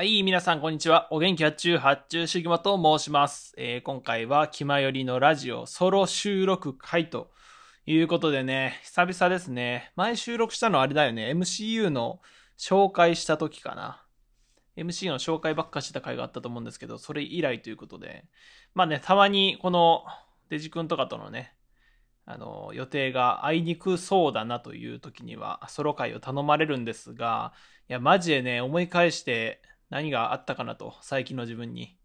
[0.00, 1.08] はい、皆さん、こんにちは。
[1.10, 3.52] お元気発注発注シグマと申します。
[3.58, 7.30] えー今回は、気まよりのラジオソロ収録会と
[7.84, 9.92] いうことでね、久々ですね。
[9.96, 11.30] 前収録したのあれだよね。
[11.32, 12.20] MCU の
[12.56, 14.02] 紹介した時かな。
[14.78, 18.24] MCU の紹介ばっかしてた回があったと思うんですけど、それ以来ということで。
[18.74, 20.04] まあね、たまにこの
[20.48, 21.52] デジ君とかとのね、
[22.24, 27.52] あの、予定が合いにくそうだなという時には、ソロ会を頼まれるんですが、
[27.90, 31.98] いや、マジでね、思い返して何があったかなと、最近の自分に。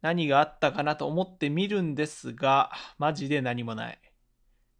[0.00, 3.98] 何があったかなと思ってみるんですが、マジで何もない。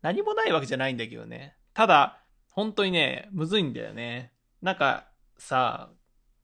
[0.03, 1.57] 何もないわけじゃないんだけどね。
[1.75, 4.33] ただ、本当にね、むずいんだよね。
[4.63, 5.91] なんか、さ、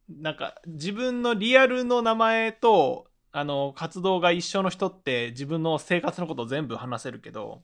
[0.09, 7.63] なんか、自分のリアルの名前と、あの、活動が一緒の人って自分の生活のことを全部話せるけど、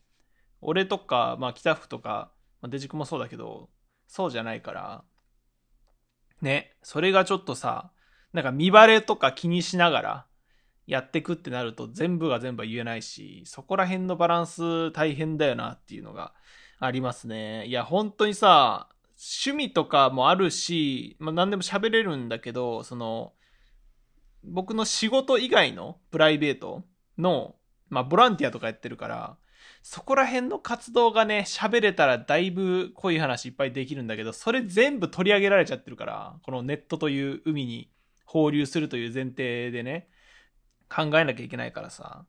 [0.60, 3.70] 俺とか、まあ、北福とか、まあ、デジクもそうだけど、
[4.06, 5.04] そうじゃないから、
[6.42, 7.92] ね、それがちょっとさ、
[8.32, 10.26] なんか見バレとか気にしながら
[10.86, 16.34] やってくってなると全部が全部は言えないし、そこら辺のバランス大変だよなっていうのが
[16.80, 17.66] ありますね。
[17.66, 18.88] いや、本当にさ、
[19.44, 23.34] 趣味とかもあるし、まあ何でも喋れるんだけど、その、
[24.42, 26.84] 僕の仕事以外のプライベート
[27.18, 27.56] の、
[27.88, 29.36] まあボランティアとかやってるから、
[29.82, 37.90] そこら辺の活動がね、喋れたらだいぶ濃い話いっぱいできるんだけど、それ全部取り上げられちゃってるから、このネットという海に
[38.30, 40.08] 放流するという前提でね、
[40.88, 42.24] 考えなきゃいけないからさ。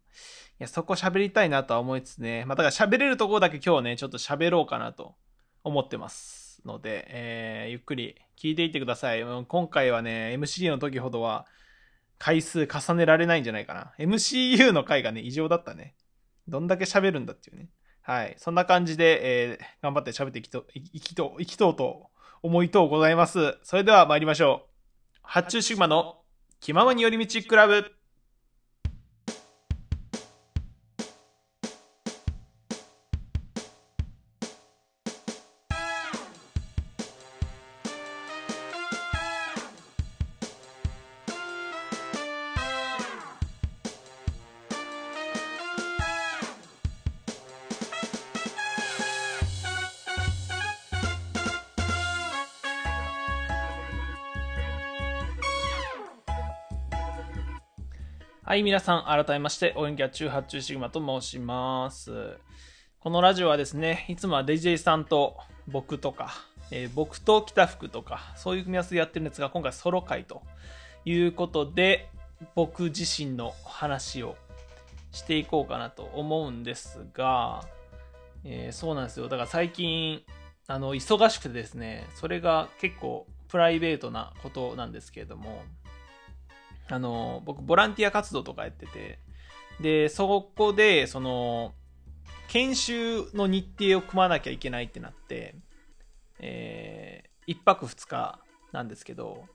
[0.60, 5.16] いや、そこ喋りたいなとは思いつつね、まあ、だから喋れるところだけ今日ね、ちょっと喋ろうかなと
[5.64, 9.24] 思ってますので、えー、ゆっくり聞いていってください。
[9.48, 11.46] 今回はね、MCU の時ほどは
[12.18, 13.94] 回数重ねられないんじゃないかな。
[14.00, 15.94] MCU の回がね、異常だったね。
[16.48, 17.70] どんだけ喋るんだっていうね。
[18.02, 18.34] はい。
[18.40, 22.10] そんな感じで、えー頑張って喋っていきと、いいきと、いきとうと
[22.42, 23.60] 思いとうございます。
[23.62, 24.71] それでは参りましょう。
[25.34, 26.18] 発注シグマの
[26.60, 27.90] 気ままに寄り道クラブ。
[58.52, 62.38] はい、皆さん、改めまして、応援キャッチュー発注シグマと申します。
[63.00, 65.38] このラジオはですね、いつもは DJ さんと
[65.70, 66.34] 僕とか、
[66.70, 70.42] えー僕と北福とか、そういう組み合わせでやってるんですが、今回ソロ会と
[71.06, 72.10] いうことで、
[72.54, 74.36] 僕自身の話を
[75.14, 77.64] していこうかなと思うんですが、
[78.44, 79.30] えーそうなんですよ。
[79.30, 80.24] だから最近、
[80.68, 85.64] あの、忙しくてですね、それが結構プライベートなことなんですけれども、
[86.92, 89.20] あの、僕、ボランティア活動とかやってて、
[89.80, 91.74] で、そこで、その、
[92.50, 95.56] 研修の日程を組まなきゃいけないってなって、
[96.40, 98.40] えー、1泊2日
[98.74, 99.46] なんですけど、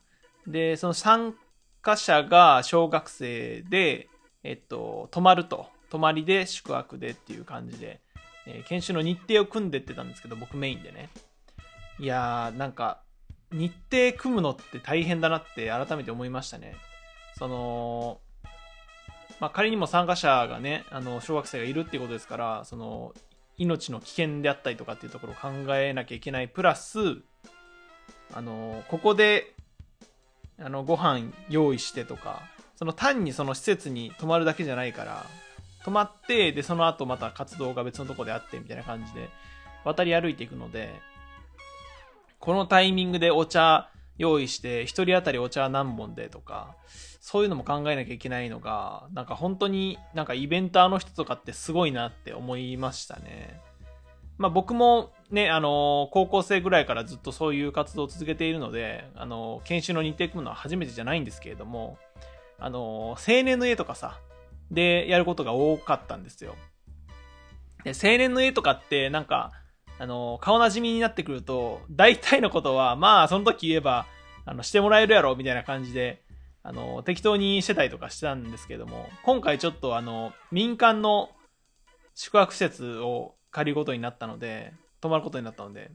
[0.47, 1.35] で、その参
[1.83, 4.09] 加者が小学生で、
[4.43, 5.69] えっと、泊まると。
[5.91, 8.01] 泊まりで宿泊でっていう感じで、
[8.47, 11.11] えー研修の日程を組んでってたんですけど、僕メインでね。
[11.99, 13.03] いやー、なんか、
[13.53, 16.77] 日程組むのって大変だなって改めて思いましたね。
[17.39, 18.21] その、
[19.41, 23.13] まあ、仮にも参加者がね、あの、小学生がいるっていうことですから、その、
[23.59, 26.49] 命の危険であったりとかっていうところを考えなきゃいけない。
[26.49, 26.99] プラス、
[28.33, 29.55] あの、ここで、
[30.59, 32.43] あの、ご飯用意してとか、
[32.77, 35.27] その単にその施設に泊まるだけじゃないから、
[35.85, 39.29] 泊まって、で、その後また活動が別のとこであってみたいな感じで、
[39.85, 40.95] 渡り歩いていくので、
[42.39, 46.75] このタイミングでお茶用意して、一人当たりお茶何本でとか、
[47.27, 53.61] そういうのも考えなきゃいけないのが、なんか本当になんかイベンターの人とかってすごいなって思いましたね。
[54.39, 61.99] まあ僕もね、あの高校生ぐらいからずっとそういう活動を続けているので、あの研修の日程組むのは初めてじゃないんですけれども、
[62.61, 64.21] あの青年の家とかさ、
[64.71, 66.55] でやることが多かったんですよ。
[67.83, 69.51] で、青年の家とかってなんか、
[69.99, 74.07] あの顔なじみになってくると、大体のことは、まあその時言えば、
[74.45, 76.23] あの、してもらえるやろ、みたいな感じで、
[76.67, 81.31] あの、適当にしてたりとかしてたんですけども、今回ちょっとあの、民間の
[82.17, 85.93] 宿泊施設を借りることになったので、泊まることになったので、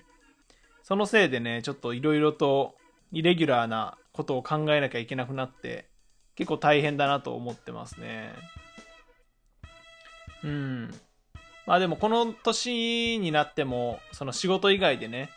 [0.81, 2.75] そのせいでね、ちょっといろいろと
[3.11, 5.89] イレギュラーなことを考えなきゃいけなくなって、
[6.35, 8.31] 結構大変だなと思ってますね。
[10.41, 10.89] うん。
[11.67, 15.31] まあでもこの年になっても、その仕事以外でね、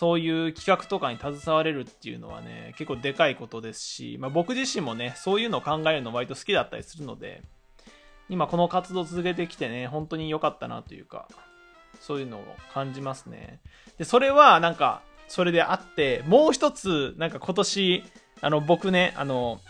[0.00, 7.42] そういう企画とかに携われるっていうのはね、結構でかいことですし、まあ、僕自身もね、そういうのを考えるの割と好きだったりするので、
[8.30, 11.28] 今この活動を続けてきてね、本当に良かったなというか、
[12.00, 13.60] そういうのを感じますね。
[13.98, 18.02] で、それはなんか、それであって、もう一つ、なんか今年、
[18.40, 19.60] あの、僕ね、あの、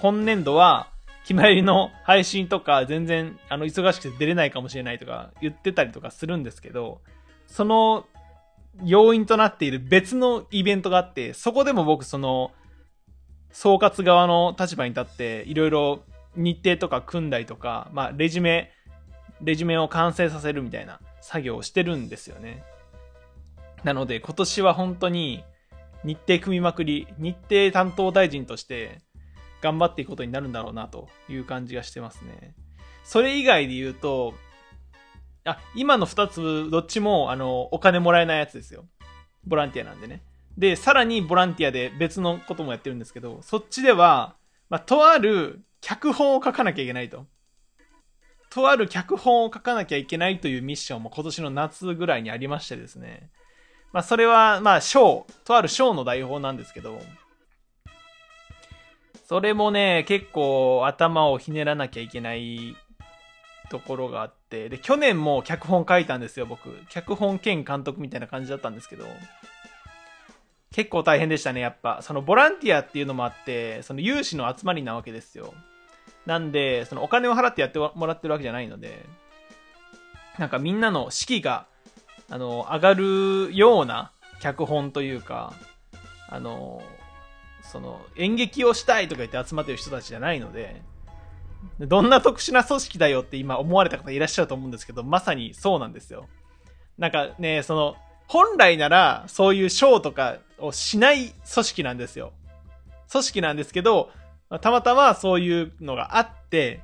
[0.00, 0.88] 今年度は、
[1.22, 7.02] 決まりの配信とか全然、あの、忙しくて出れないかもしれないとか言ってたりとかするんですけど、
[7.46, 8.06] その
[8.84, 12.52] 要因となっている別のイベントがあって、そこでも僕その、
[13.50, 16.02] 総括側の立場に立って、いろいろ
[16.36, 18.72] 日程とか組んだりとか、まあ、レジュメ、
[19.42, 22.62] レジュメを完成させるみたいな作業をしてるんですよね。
[23.84, 25.44] なので、今年は本当に
[26.04, 29.00] 日程組みまくり、日程担当大臣として
[29.60, 32.54] 頑張っていくことになるんだろうなという感じがしてますね。
[33.04, 34.34] それ以外で言うと、
[35.44, 38.86] あ、今の二つ、どっちも、あの、お金もらえないやつですよ。
[39.44, 40.22] ボランティアなんでね。
[40.56, 44.36] で、さらにボランティアで別のこともやってるんですけど、そっちでは、
[44.68, 47.26] まあ、とある脚本を書かなきゃいけないと。
[48.50, 53.30] とある脚本を書かなきゃいけないというミッションも今年の夏ぐらいにありましてですね。
[53.92, 57.00] まあ、それは、まあ、章、とある章の台本なんですけど、
[59.26, 62.76] それもね、結構頭をひねらなきゃいけない
[63.72, 66.78] ところがあって、で、去年も脚本書いたんですよ、僕。
[66.90, 69.06] 脚本兼監督みたいな感じだったんですけど、
[70.72, 72.02] 結構大変でしたね、やっぱ。
[72.02, 75.54] そのボランティアっていうのもあって、その有志の集まりなわけですよ。
[76.26, 79.06] なんで、そのお金を払ってやってもらってるわけじゃないので、
[80.38, 81.66] なんかみんなの士気が、
[82.28, 85.54] あの、上がるような脚本というか、
[86.28, 86.82] あの、
[87.62, 90.82] その演劇をしたいとか言って集まってる人たちじゃないので、
[91.80, 96.28] どんな特殊な組織だよって今思われた方いらっしゃると思うんですけど、まさにそうなんですよ。
[96.98, 97.96] なんかね、その、
[98.28, 102.32] 本来ならそういうショーとかをしない組織なんですよ。
[103.10, 104.10] 組織なんですけど、
[104.60, 106.80] たまたまそういうのがあって、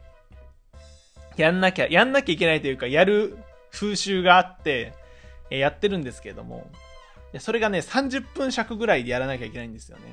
[1.37, 3.39] やんなきゃ、やんなきゃいけないというか、やる
[3.71, 4.93] 風習があって、
[5.51, 6.71] やってるんですけれども、
[7.39, 10.05] それがね、30分尺ぐらいでやらなきゃいけないんですよね。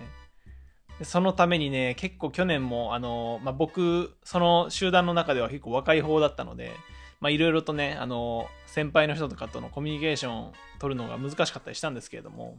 [1.04, 6.72] そのためにね、結構去年も、あの、まあ、僕、その集団の中では結構若い方だったので、
[7.20, 12.58] ま、いろいろとね、あの、先輩の人とかとのコミュニケーションを取るのが難しかったりしたんですけれども、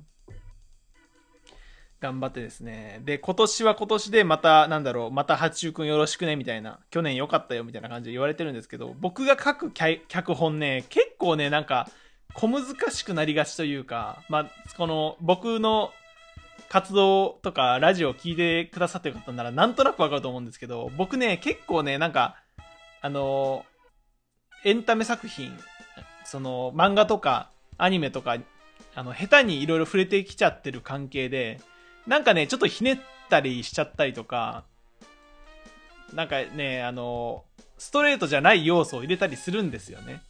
[2.00, 3.00] 頑張ってですね。
[3.05, 11.89] で、今年は今年でまた、なんだろう、また八中くんよろしくね、みたいな、去年良かったよ、みたいな感じで言われてるんですけど、僕が書く脚本ね、結構ね、なんか、
[12.35, 15.91] 小難しくなりがちというか、まあ、この、僕の
[16.69, 22.37] 活動とかラジオを聞いてくださってる方ならなんとなくわかると思うんですけど、僕ね、結構ね、なんか、
[23.01, 23.65] あの
[24.65, 25.57] エンタメ作品、
[26.25, 28.37] その漫画とかアニメとか、
[28.95, 31.61] あの、下手にいろいろ触れてきちゃってる関係で、
[32.07, 32.99] なんかね、ちょっとひねっ
[33.29, 34.65] たりしちゃったりとか、
[36.15, 37.45] なんかね、あの
[37.79, 40.23] ストレートじゃない要素を入れたりするんですよね。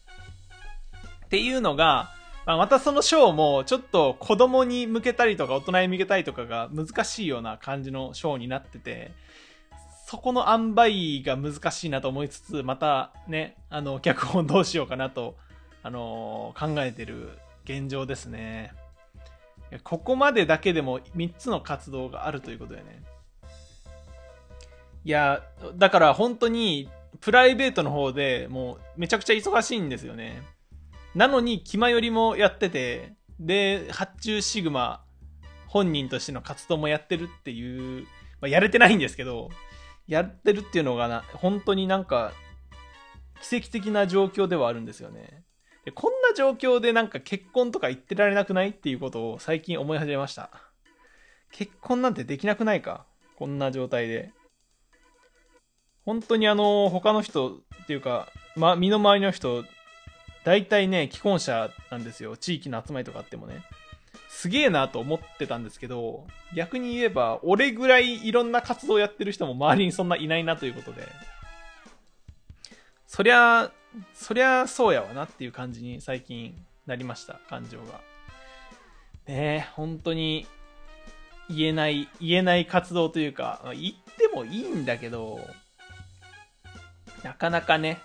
[1.26, 2.10] っていうのが、
[2.46, 9.10] まあ、またそのショーもちょっと子供に向けたりとか大人に向けたりとかが難しいような感じのショーになってて、
[10.06, 15.36] そこの塩梅が難しいなと思いつつ、またね、あの、脚本どうしようかなと、
[15.82, 17.30] あのー、考えてる
[17.64, 18.72] 現状ですね。
[19.82, 23.02] ここまでだけでも3つの活動があるということでね。
[25.04, 25.42] いや、
[25.74, 26.88] だから本当に
[27.20, 30.42] プライベートの方でもうめちゃくちゃ忙しいんですよね。
[31.16, 35.02] なのに、気まよりもやってて、で、発注シグマ
[35.66, 38.04] 本人としての活動もやってるっていう、
[38.40, 39.48] まあ、やれてないんですけど、
[40.06, 42.32] やってるっていうのがな、本当になんか、
[43.40, 45.42] 奇跡的な状況ではあるんですよね。
[45.86, 50.50] でこんな状況でなんか結婚とか言ってられなくないっていうことを最近思い始めました。
[51.52, 53.06] 結婚なんてできなくないか
[53.36, 54.32] こんな状態で。
[56.04, 59.64] 本当にあの、他の人っていうか、ま、身の回りの人、
[60.46, 62.36] 大体ね、既婚者なんですよ。
[62.36, 63.64] 地域の集まりとかあってもね。
[64.28, 66.24] すげえなと思ってたんですけど、
[66.54, 71.08] 逆に言えば、俺ぐらいいろんな活動やってる人も周りにそんないないなということで、
[73.08, 73.72] そりゃ、
[74.14, 76.54] そりゃそうやわなっていう感じに最近
[76.86, 78.00] なりました、感情が。
[79.26, 80.46] ねえ、本当に
[81.50, 85.40] 言えない、言えない活動というか、言ってもいいんだけど、
[87.24, 87.98] なかなかね、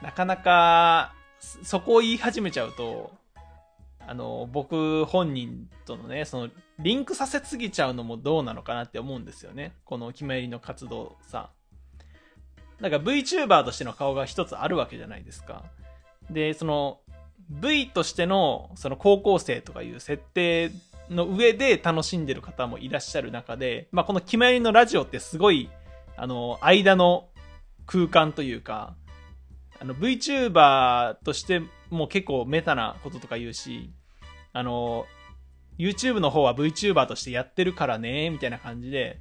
[0.00, 1.12] なかなか
[1.62, 3.12] そこを言い始めちゃうと、
[4.06, 9.72] あの、僕本人とのね、その、リンクさせすぎちゃうのもどうなのかなって思うんですよね。
[9.84, 11.50] この決まりの活動さ。
[12.80, 15.64] なんか VTuber としての顔が一つあるわけじゃないですか。
[16.30, 17.00] で、その、
[17.48, 20.70] V としてのその高校生とかいう設定
[21.10, 25.68] の上で楽しんでる方もいらっしゃる中で、まあ、この決まりのラジオってすごい、
[26.16, 27.28] あの、間の
[27.86, 28.94] 空間というか、
[29.82, 31.60] あの、VTuber として
[31.90, 33.90] も結構メタなこととか言うし、
[34.52, 35.06] あの、
[35.76, 39.18] YouTube の方は VTuber としてやってるからね、みたいな感じで、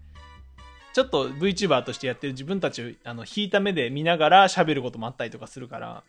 [0.94, 6.04] ちょっと VTuber としてやってる自分たちを、あの、引いた目で見ながら喋ることもあったりとかするから、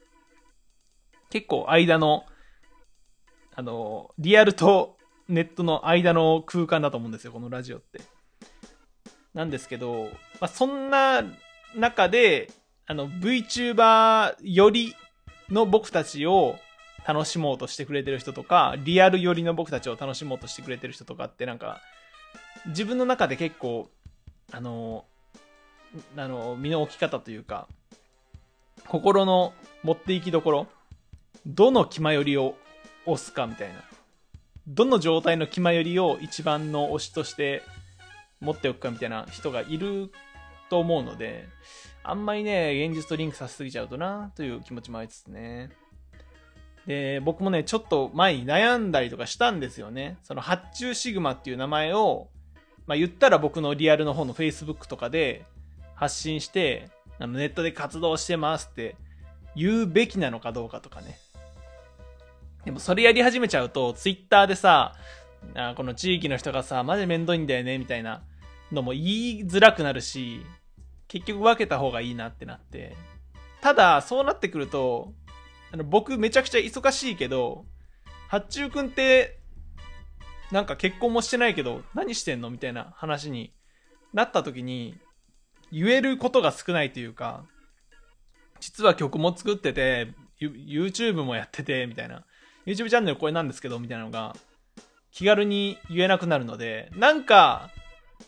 [1.31, 2.27] 結構間の、
[3.55, 4.99] あの、リアルと
[5.31, 8.03] ネットの間の空間だと思うんですよ、このラジオって。
[9.33, 11.25] なんですけど、まあ、そんな
[11.75, 12.51] 中で、
[12.93, 14.95] あの、VTuber より
[15.49, 16.59] の僕たちを
[17.09, 21.81] 楽しもうとしてくれてる人とか、リアル寄りの僕たちを楽しもうとしてくれてる人とかってなんか、
[22.67, 23.89] 自分の中で結構、
[24.51, 25.07] あの、
[26.19, 27.67] あの、身の置き方というか、
[28.87, 30.67] 心の持っていきどころ、
[31.47, 32.57] どの気まよりを
[33.07, 33.83] 押すかみたいな。
[34.69, 37.63] どの状態の気まよりを一番の推しとして
[38.41, 40.13] 持っておくかみたいな人がいる
[40.73, 41.51] と思うので、
[42.03, 45.69] あんまりね、現実とリンクさせすぎちゃうとな、という気持ちもありつつね。
[46.87, 50.17] で、僕もね、ちょっと前に悩んだりとかしたんですよね。
[50.23, 52.31] その発注シグマっていう名前を、
[52.87, 55.45] まあ言ったら僕のリアルの方の Facebook とかで
[55.95, 56.89] 発信して、
[57.19, 58.97] あのネットで活動してますって
[59.55, 61.19] 言うべきなのかどうかとかね。
[62.65, 64.95] でもそれやり始めちゃうと、Twitter でさ、
[65.55, 68.23] あこの地域の人がさ、マジめんどいんだよね、みたいな
[68.73, 70.47] のも言いづらくなるし、
[71.13, 72.97] 結局分けた方がいいなってなって。
[73.61, 75.13] ただ、そうなってくると、
[75.71, 77.67] あの、僕めちゃくちゃ忙しいけど、
[78.29, 79.39] 八中くんって、
[80.51, 83.53] なんか結婚もしてないけど、何してんのみたいな話に
[84.15, 84.97] なった時に、
[85.71, 87.45] 言えることが少ないというか、
[88.61, 92.25] 実は曲も作ってて、YouTube もやってて、みたいな。
[92.65, 94.35] YouTube チャンネルこれなんですけど、みたいなのが、
[95.11, 97.69] 気軽に言えなくなるので、なんか、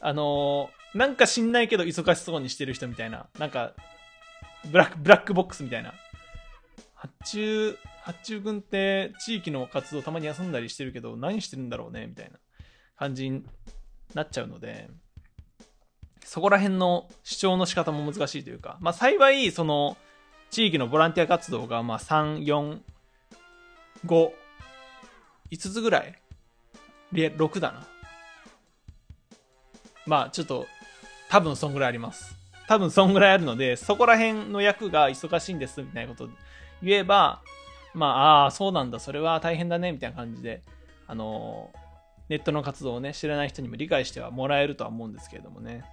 [0.00, 3.72] あのー、なんか知んないけど忙しそうにしてる人みたいな、なんか、
[4.70, 5.92] ブラック、ブラックボックスみたいな
[6.94, 12.38] 発注、発注君って地域の活動たまに休んだりしてるけど、何してるんだろうねみたいな
[12.96, 13.44] 感じに
[14.14, 14.88] なっちゃうので、
[16.24, 19.96] そこら辺の主張の仕方も難しいというか、まあ幸い、その、
[20.50, 22.80] 地域のボランティア活動が、まあ3、4、
[24.06, 24.30] 5、
[25.50, 26.18] 5つぐらい
[27.12, 27.86] ?6 だな。
[30.06, 30.66] まあちょっと、
[31.34, 32.38] 多分そんぐらいあります。
[32.68, 36.30] 多分そんぐらいあるので、そこら辺の役が忙しいんです、みたいなこと
[36.80, 37.42] 言えば、
[37.92, 40.62] まあ、ああ、そうなんだ、それは大変だね、みたいな感じで、
[41.08, 41.72] あの、
[42.28, 45.84] ネットの活動をね、知らない人にも理解してはもらえるとは思うんですけれどもね。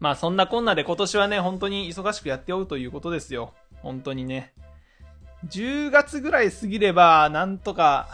[0.00, 3.54] まあ、そんなこんなで今年はね、本当に忙しくやっておうということですよ。
[3.76, 4.52] 本当にね。
[5.46, 8.10] 10月ぐらい過ぎれば、なんとか、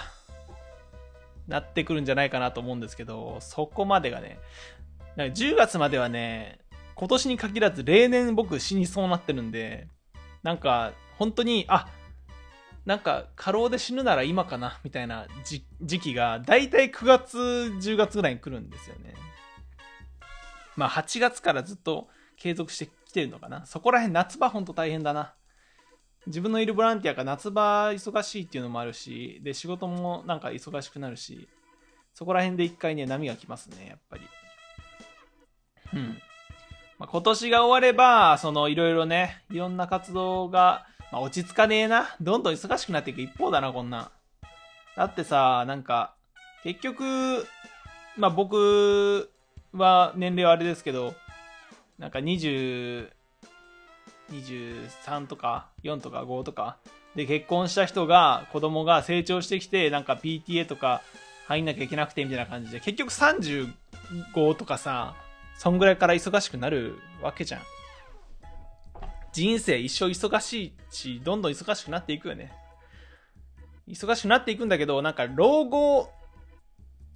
[1.48, 4.38] なってくるんじゃないかなと思うんですけど、そこまでがね、
[5.16, 6.58] なんか10月まではね、
[6.94, 9.88] 今年に限らず例年僕死にそうなってるんで、
[10.42, 11.88] なんか本当に、あ、
[12.84, 19.14] なんか過労で死ぬなら今かな、みたいな時期が、だいたい9月、10月ぐらいに来るんですよね。
[20.76, 23.64] まあ8月からずっと継続してきてるのかな。
[23.66, 25.34] そこら辺夏場ほんと大変だな。
[26.26, 31.48] 自分のいるボランティアが夏場忙しいっていうのもあるし、で、仕事もなんか忙しくなるし、
[32.14, 34.26] そこら辺で一回ね、波が来ますね、やっぱり。
[35.94, 36.18] うん。
[36.98, 42.16] まあ、今年が終われば、そのいろいろね、いろんな活動がまあ、落ち着かねえな。
[42.20, 44.10] どんどん忙しくなっていく一方だな、こんな。
[44.96, 46.16] だってさ、なんか、
[46.64, 47.46] 結局、
[48.16, 49.30] まあ僕
[49.72, 51.14] は年齢はあれですけど、
[52.00, 53.10] なんか20、
[54.32, 56.78] 23とか4とか5とか
[57.14, 61.02] で結婚した人が子供が成長してきてなんか PTA とか
[61.46, 65.14] 入んなきゃいけなくてみたいな感じで結局35とかさ
[65.58, 67.62] そんぐらいから忙しくなるわけじゃん
[69.34, 72.52] 人生一生忙しいし、どんどん忙しくなっていくよね。
[73.88, 76.08] 忙しくなっていくんだけど、なんか老後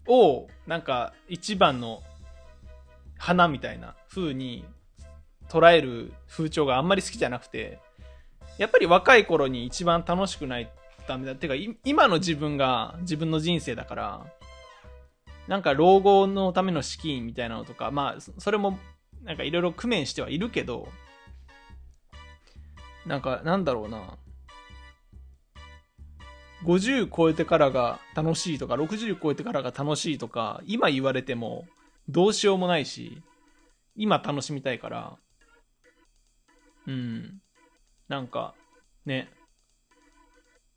[0.08, 2.02] を、なんか一番の
[3.18, 4.64] 花みたいな風に
[5.48, 7.78] 捉える風潮があんまり好きじゃなくて、
[8.58, 10.72] やっぱり若い頃に一番楽しくないと
[11.06, 11.36] ダメだ。
[11.36, 11.54] てか、
[11.84, 14.26] 今の自分が自分の人生だから、
[15.48, 18.78] なんか老後のための資金みたいなのとか、まあ、それも
[19.24, 20.88] なんかいろいろ工面してはいるけど、
[23.06, 24.18] なんか、なんだろうな。
[26.64, 31.66] 50超えてからが楽しいとか、60超えてからが楽しいとか、今言われても
[32.08, 33.22] どうしようもないし、
[33.96, 35.16] 今楽しみたいから、
[36.86, 37.40] うん。
[38.08, 38.54] なんか、
[39.06, 39.30] ね。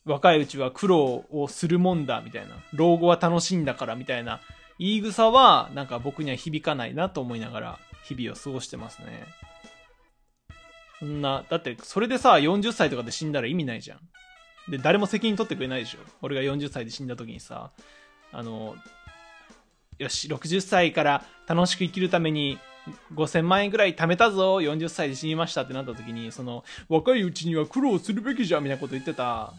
[0.06, 2.56] 若いうちは苦労をするもんだ、みたいな。
[2.74, 4.40] 老後は楽しいんだから、みたいな
[4.82, 9.26] 言い草は、なんか僕には響かないなと思いながら、日々を過ごしてますね。
[11.00, 14.00] そんな、だってそれでさ、40歳とかで死んだら意味ないじゃん。
[14.72, 16.00] で、誰も責任取ってくれないでしょ。
[16.24, 17.70] 俺が40歳で死んだ時にさ、
[18.32, 18.76] あの、
[20.00, 22.58] よし、60歳から楽しく生きるために
[23.14, 29.54] 5000万円ぐらい貯めたぞ、40歳で死にましたってなった時に、その、若いうちには苦労するべきじゃんみたいなこと言ってた、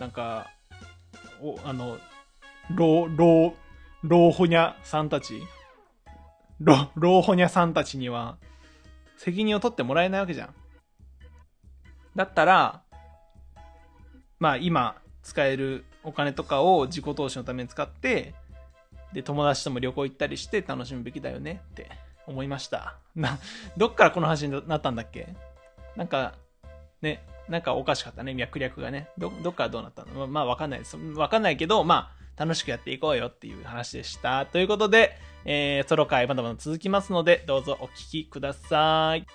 [0.00, 0.50] なんか、
[1.40, 1.98] お、あの、
[2.74, 3.54] 老、老、
[4.02, 5.42] 老ホニャさんたち、
[6.60, 8.38] 老、老ホニャさんたちには、
[9.16, 10.54] 責任を取ってもらえないわけじゃん。
[12.14, 12.82] だったら、
[14.38, 18.34] まあ今使えるお金とかを自己投資のために使って、
[19.12, 21.90] で、友達とも旅行行ったりして楽しむべきだよねって
[22.26, 22.96] 思いました。
[23.14, 23.38] な、
[23.76, 25.34] どっからこの話になったんだっけ？
[25.96, 26.34] なんか、
[27.00, 29.08] ね、なんかおかしかったね、脈略がね。
[29.16, 30.12] ど、どっからどうなったの？
[30.14, 30.96] まあ、まあ、わかんないです。
[30.96, 34.46] わかんないけど、まあ、楽しくやっていこうよっていう話でした。
[34.46, 39.26] ということで、えー、ソロ回まだまだ続きますので、どうぞお聞きください。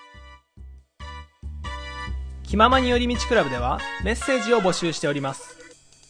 [2.43, 5.57] 気ままに寄り道クラブではメッセージを募集しております。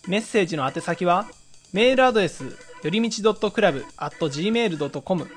[0.07, 1.27] メッセージの宛先は、
[1.71, 2.51] メールアドレス、よ
[2.89, 5.27] りみち .club.gmail.com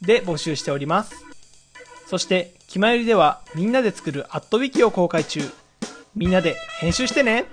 [0.00, 1.24] で募集しております。
[2.06, 5.40] そして、気まよりではみんなで作るアットウィキを公開中。
[6.14, 7.46] みんなで編集してね